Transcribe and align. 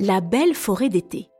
La 0.00 0.20
belle 0.20 0.54
forêt 0.54 0.88
d'été. 0.88 1.30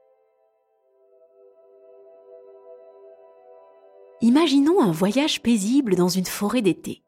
Imaginons 4.21 4.81
un 4.81 4.93
voyage 4.93 5.43
paisible 5.43 5.97
dans 5.97 6.07
une 6.07 6.25
forêt 6.25 6.63
d'été. 6.63 7.03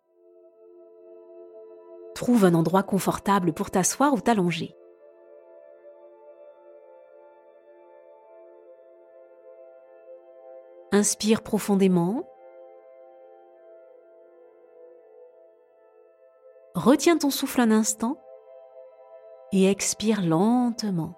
Trouve 2.16 2.46
un 2.46 2.54
endroit 2.54 2.82
confortable 2.82 3.52
pour 3.52 3.70
t'asseoir 3.70 4.12
ou 4.12 4.20
t'allonger. 4.20 4.74
Inspire 10.90 11.42
profondément. 11.42 12.28
Retiens 16.74 17.18
ton 17.18 17.30
souffle 17.30 17.60
un 17.60 17.70
instant 17.70 18.20
et 19.52 19.70
expire 19.70 20.22
lentement. 20.22 21.16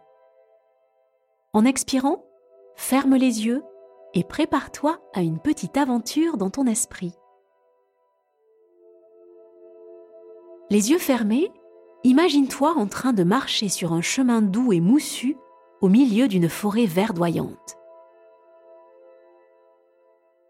En 1.58 1.64
expirant, 1.64 2.24
ferme 2.76 3.16
les 3.16 3.44
yeux 3.44 3.64
et 4.14 4.22
prépare-toi 4.22 5.00
à 5.12 5.22
une 5.22 5.40
petite 5.40 5.76
aventure 5.76 6.36
dans 6.36 6.50
ton 6.50 6.66
esprit. 6.66 7.14
Les 10.70 10.92
yeux 10.92 11.00
fermés, 11.00 11.50
imagine-toi 12.04 12.74
en 12.76 12.86
train 12.86 13.12
de 13.12 13.24
marcher 13.24 13.68
sur 13.68 13.92
un 13.92 14.02
chemin 14.02 14.40
doux 14.40 14.72
et 14.72 14.78
moussu 14.78 15.36
au 15.80 15.88
milieu 15.88 16.28
d'une 16.28 16.48
forêt 16.48 16.86
verdoyante. 16.86 17.76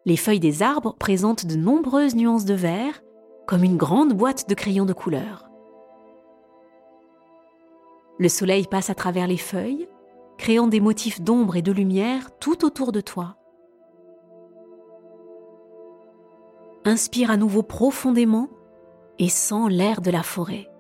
Les 0.05 0.19
feuilles 0.19 0.41
des 0.41 0.63
arbres 0.63 0.95
présentent 0.99 1.47
de 1.47 1.57
nombreuses 1.57 2.17
nuances 2.17 2.45
de 2.45 2.53
vert, 2.53 3.03
comme 3.47 3.65
une 3.65 3.79
grande 3.79 4.13
boîte 4.13 4.47
de 4.47 4.55
crayons 4.55 4.85
de 4.85 4.93
couleur. 4.93 5.49
Le 8.19 8.29
soleil 8.29 8.67
passe 8.67 8.91
à 8.91 8.95
travers 8.95 9.27
les 9.27 9.39
feuilles, 9.39 9.89
créant 10.39 10.69
des 10.69 10.81
motifs 10.81 11.21
d'ombre 11.21 11.57
et 11.57 11.63
de 11.63 11.73
lumière 11.73 12.31
tout 12.39 12.65
autour 12.65 12.93
de 12.93 13.01
toi. 13.01 13.37
Inspire 16.85 17.31
à 17.31 17.37
nouveau 17.37 17.63
profondément 17.63 18.49
et 19.19 19.29
sens 19.29 19.71
l'air 19.71 20.01
de 20.01 20.11
la 20.11 20.23
forêt. 20.23 20.71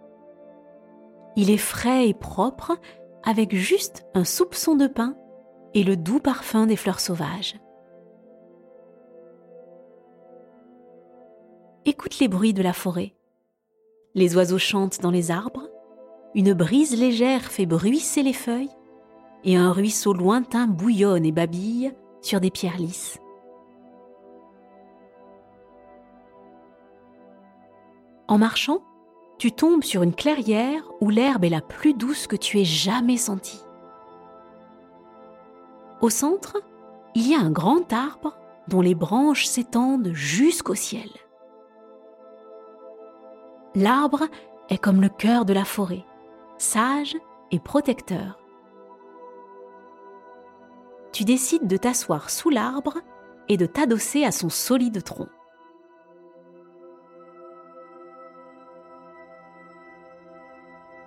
Il 1.36 1.50
est 1.50 1.58
frais 1.58 2.08
et 2.08 2.14
propre 2.14 2.78
avec 3.24 3.54
juste 3.54 4.06
un 4.14 4.24
soupçon 4.24 4.74
de 4.74 4.86
pin 4.86 5.16
et 5.74 5.84
le 5.84 5.96
doux 5.96 6.20
parfum 6.20 6.66
des 6.66 6.76
fleurs 6.76 7.00
sauvages. 7.00 7.60
Écoute 11.84 12.18
les 12.20 12.28
bruits 12.28 12.54
de 12.54 12.62
la 12.62 12.72
forêt. 12.72 13.14
Les 14.14 14.36
oiseaux 14.36 14.58
chantent 14.58 15.00
dans 15.00 15.10
les 15.10 15.30
arbres, 15.30 15.68
une 16.34 16.54
brise 16.54 16.98
légère 16.98 17.42
fait 17.42 17.66
bruisser 17.66 18.22
les 18.22 18.32
feuilles, 18.32 18.70
et 19.44 19.56
un 19.56 19.72
ruisseau 19.72 20.12
lointain 20.12 20.66
bouillonne 20.66 21.24
et 21.24 21.32
babille 21.32 21.94
sur 22.20 22.40
des 22.40 22.50
pierres 22.50 22.78
lisses. 22.78 23.18
En 28.26 28.36
marchant, 28.36 28.82
tu 29.38 29.52
tombes 29.52 29.84
sur 29.84 30.02
une 30.02 30.14
clairière 30.14 30.82
où 31.00 31.08
l'herbe 31.10 31.44
est 31.44 31.48
la 31.48 31.60
plus 31.60 31.94
douce 31.94 32.26
que 32.26 32.36
tu 32.36 32.60
aies 32.60 32.64
jamais 32.64 33.16
sentie. 33.16 33.62
Au 36.00 36.10
centre, 36.10 36.58
il 37.14 37.28
y 37.28 37.34
a 37.34 37.40
un 37.40 37.50
grand 37.50 37.92
arbre 37.92 38.36
dont 38.68 38.80
les 38.80 38.94
branches 38.94 39.46
s'étendent 39.46 40.12
jusqu'au 40.12 40.74
ciel. 40.74 41.08
L'arbre 43.74 44.24
est 44.68 44.78
comme 44.78 45.00
le 45.00 45.08
cœur 45.08 45.44
de 45.44 45.52
la 45.52 45.64
forêt, 45.64 46.04
sage 46.58 47.16
et 47.50 47.60
protecteur. 47.60 48.38
Tu 51.18 51.24
décides 51.24 51.66
de 51.66 51.76
t'asseoir 51.76 52.30
sous 52.30 52.48
l'arbre 52.48 52.98
et 53.48 53.56
de 53.56 53.66
t'adosser 53.66 54.22
à 54.22 54.30
son 54.30 54.48
solide 54.48 55.02
tronc. 55.02 55.26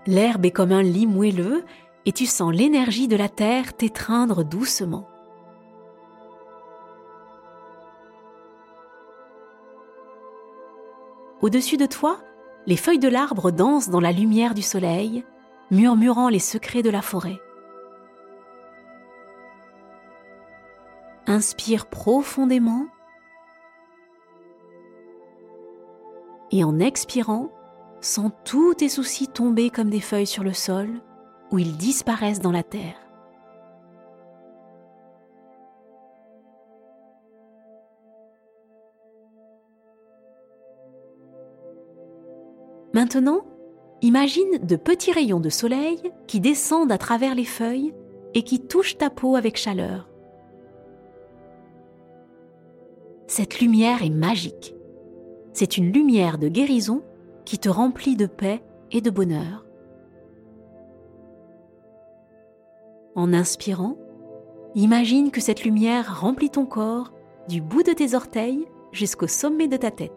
L'herbe 0.06 0.46
est 0.46 0.52
comme 0.52 0.74
un 0.74 0.82
lit 0.84 1.08
moelleux 1.08 1.64
et 2.06 2.12
tu 2.12 2.26
sens 2.26 2.54
l'énergie 2.54 3.08
de 3.08 3.16
la 3.16 3.30
terre 3.30 3.74
t'étreindre 3.74 4.44
doucement. 4.44 5.08
Au-dessus 11.42 11.78
de 11.78 11.86
toi, 11.86 12.20
les 12.66 12.76
feuilles 12.76 13.00
de 13.00 13.08
l'arbre 13.08 13.50
dansent 13.50 13.88
dans 13.88 14.02
la 14.02 14.12
lumière 14.12 14.56
du 14.56 14.62
soleil, 14.62 15.24
murmurant 15.72 16.28
les 16.28 16.40
secrets 16.40 16.84
de 16.84 16.90
la 16.90 17.02
forêt. 17.02 17.40
Inspire 21.32 21.86
profondément 21.86 22.88
et 26.52 26.66
en 26.66 26.78
expirant, 26.78 27.50
sens 28.02 28.34
tous 28.44 28.74
tes 28.74 28.90
soucis 28.90 29.30
tomber 29.30 29.70
comme 29.70 29.90
des 29.90 30.02
feuilles 30.02 30.28
sur 30.28 30.44
le 30.44 30.52
sol 30.52 30.90
où 31.50 31.58
ils 31.58 31.78
disparaissent 31.78 32.42
dans 32.42 32.52
la 32.52 32.64
terre. 32.64 32.98
Maintenant, 42.94 43.46
imagine 44.02 44.58
de 44.62 44.76
petits 44.76 45.14
rayons 45.14 45.40
de 45.40 45.48
soleil 45.48 46.12
qui 46.28 46.42
descendent 46.42 46.92
à 46.92 46.98
travers 46.98 47.36
les 47.36 47.46
feuilles 47.46 47.94
et 48.34 48.44
qui 48.44 48.60
touchent 48.60 48.98
ta 48.98 49.10
peau 49.10 49.38
avec 49.38 49.56
chaleur. 49.56 50.11
Cette 53.34 53.62
lumière 53.62 54.04
est 54.04 54.10
magique. 54.10 54.76
C'est 55.54 55.78
une 55.78 55.94
lumière 55.94 56.38
de 56.38 56.50
guérison 56.50 57.02
qui 57.46 57.60
te 57.60 57.70
remplit 57.70 58.18
de 58.18 58.26
paix 58.26 58.62
et 58.92 59.00
de 59.00 59.10
bonheur. 59.10 59.66
En 63.16 63.32
inspirant, 63.32 63.96
imagine 64.76 65.32
que 65.32 65.40
cette 65.40 65.64
lumière 65.64 66.20
remplit 66.20 66.50
ton 66.50 66.66
corps 66.66 67.14
du 67.48 67.62
bout 67.62 67.84
de 67.84 67.94
tes 67.94 68.16
orteils 68.16 68.68
jusqu'au 68.92 69.28
sommet 69.28 69.70
de 69.70 69.78
ta 69.78 69.92
tête. 69.92 70.12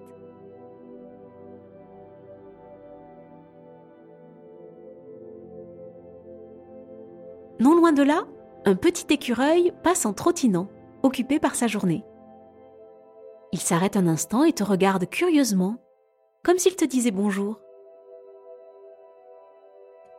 Non 7.61 7.77
loin 7.77 7.93
de 7.93 8.03
là, 8.03 8.25
un 8.65 8.75
petit 8.75 9.07
écureuil 9.15 9.73
passe 9.85 10.05
en 10.05 10.15
trottinant, 10.15 10.67
occupé 11.05 11.39
par 11.39 11.55
sa 11.55 11.69
journée. 11.69 12.05
Il 13.55 13.61
s'arrête 13.61 13.97
un 13.97 14.09
instant 14.09 14.43
et 14.43 14.53
te 14.53 14.65
regarde 14.65 15.09
curieusement, 15.09 15.77
comme 16.43 16.59
s'il 16.59 16.75
te 16.75 16.85
disait 16.85 17.13
bonjour. 17.13 17.61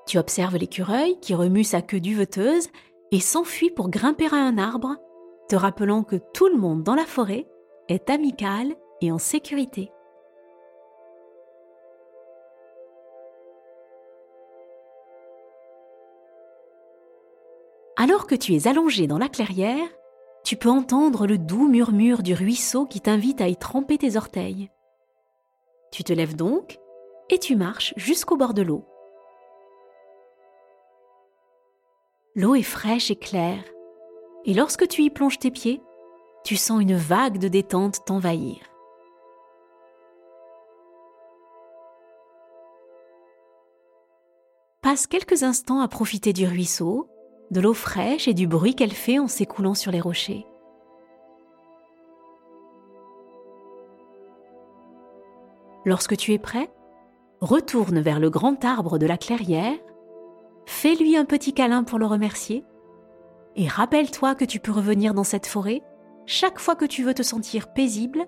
Tu 0.08 0.18
observes 0.18 0.56
l'écureuil 0.56 1.20
qui 1.20 1.36
remue 1.36 1.66
sa 1.66 1.82
queue 1.82 2.00
duveteuse 2.00 2.70
et 3.12 3.20
s'enfuit 3.20 3.72
pour 3.72 3.90
grimper 3.90 4.28
à 4.28 4.38
un 4.38 4.58
arbre, 4.58 4.96
te 5.50 5.58
rappelant 5.58 6.04
que 6.04 6.16
tout 6.34 6.48
le 6.48 6.56
monde 6.56 6.84
dans 6.84 6.96
la 6.96 7.06
forêt 7.06 7.46
est 7.90 8.10
amical 8.10 8.74
et 9.02 9.12
en 9.12 9.18
sécurité. 9.18 9.92
Alors 17.98 18.28
que 18.28 18.36
tu 18.36 18.54
es 18.54 18.70
allongé 18.70 19.08
dans 19.08 19.18
la 19.18 19.28
clairière, 19.28 19.90
tu 20.46 20.56
peux 20.58 20.70
entendre 20.70 21.26
le 21.26 21.40
doux 21.40 21.68
murmure 21.68 22.22
du 22.22 22.36
ruisseau 22.36 22.86
qui 22.86 23.02
t'invite 23.02 23.42
à 23.42 23.48
y 23.48 23.58
tremper 23.58 23.98
tes 23.98 24.16
orteils. 24.16 24.70
Tu 25.92 26.04
te 26.04 26.14
lèves 26.14 26.36
donc 26.36 26.78
et 27.32 27.40
tu 27.40 27.56
marches 27.56 27.96
jusqu'au 27.98 28.38
bord 28.38 28.54
de 28.54 28.62
l'eau. 28.62 28.86
L'eau 32.36 32.54
est 32.54 32.62
fraîche 32.62 33.10
et 33.10 33.16
claire, 33.16 33.64
et 34.46 34.54
lorsque 34.54 34.88
tu 34.88 35.02
y 35.02 35.10
plonges 35.10 35.40
tes 35.40 35.50
pieds, 35.50 35.82
tu 36.44 36.58
sens 36.58 36.80
une 36.80 36.96
vague 36.96 37.40
de 37.40 37.48
détente 37.48 38.06
t'envahir. 38.06 38.58
Passe 44.84 45.08
quelques 45.08 45.42
instants 45.42 45.80
à 45.80 45.88
profiter 45.88 46.34
du 46.34 46.46
ruisseau, 46.46 47.10
de 47.52 47.62
l'eau 47.62 47.74
fraîche 47.74 48.28
et 48.28 48.34
du 48.34 48.48
bruit 48.48 48.76
qu'elle 48.76 48.94
fait 48.94 49.20
en 49.20 49.28
s'écoulant 49.28 49.74
sur 49.74 49.92
les 49.92 50.02
rochers. 50.02 50.46
Lorsque 55.86 56.18
tu 56.18 56.34
es 56.34 56.40
prêt, 56.40 56.72
retourne 57.42 58.00
vers 58.00 58.20
le 58.20 58.30
grand 58.30 58.66
arbre 58.66 58.98
de 58.98 59.06
la 59.06 59.18
clairière, 59.18 59.78
fais-lui 60.66 61.16
un 61.16 61.26
petit 61.26 61.54
câlin 61.54 61.84
pour 61.84 62.00
le 62.00 62.08
remercier, 62.08 62.66
et 63.56 63.68
rappelle-toi 63.68 64.36
que 64.36 64.46
tu 64.46 64.60
peux 64.60 64.72
revenir 64.72 65.14
dans 65.14 65.24
cette 65.24 65.46
forêt 65.46 65.84
chaque 66.26 66.60
fois 66.60 66.76
que 66.76 66.86
tu 66.86 67.04
veux 67.04 67.14
te 67.14 67.24
sentir 67.24 67.72
paisible 67.72 68.26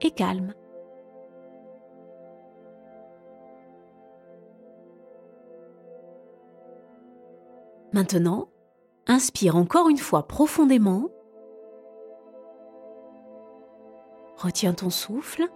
et 0.00 0.10
calme. 0.10 0.54
Maintenant, 7.92 8.48
Inspire 9.06 9.56
encore 9.56 9.88
une 9.88 9.98
fois 9.98 10.26
profondément. 10.26 11.08
Retiens 14.36 14.72
ton 14.72 14.90
souffle 14.90 15.48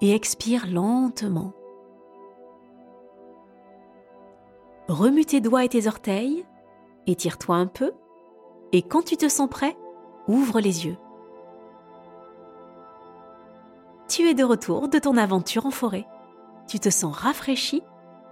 et 0.00 0.14
expire 0.14 0.66
lentement. 0.66 1.52
Remue 4.88 5.24
tes 5.24 5.40
doigts 5.40 5.64
et 5.64 5.68
tes 5.68 5.86
orteils, 5.86 6.44
étire-toi 7.06 7.56
un 7.56 7.66
peu 7.66 7.92
et 8.72 8.82
quand 8.82 9.02
tu 9.02 9.16
te 9.16 9.28
sens 9.28 9.48
prêt, 9.48 9.76
ouvre 10.26 10.60
les 10.60 10.86
yeux. 10.86 10.96
Tu 14.08 14.28
es 14.28 14.34
de 14.34 14.44
retour 14.44 14.88
de 14.88 14.98
ton 14.98 15.16
aventure 15.16 15.66
en 15.66 15.70
forêt. 15.70 16.06
Tu 16.66 16.78
te 16.80 16.90
sens 16.90 17.16
rafraîchi 17.16 17.82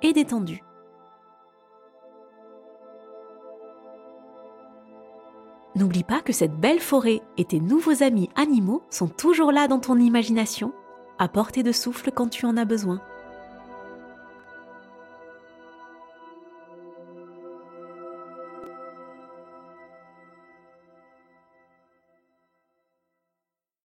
et 0.02 0.12
détendu. 0.12 0.62
N'oublie 5.76 6.02
pas 6.02 6.20
que 6.20 6.32
cette 6.32 6.58
belle 6.58 6.80
forêt 6.80 7.20
et 7.38 7.44
tes 7.44 7.60
nouveaux 7.60 8.02
amis 8.02 8.28
animaux 8.34 8.82
sont 8.90 9.06
toujours 9.06 9.52
là 9.52 9.68
dans 9.68 9.78
ton 9.78 9.98
imagination, 9.98 10.72
à 11.18 11.28
portée 11.28 11.62
de 11.62 11.72
souffle 11.72 12.10
quand 12.10 12.28
tu 12.28 12.44
en 12.44 12.56
as 12.56 12.64
besoin. 12.64 13.00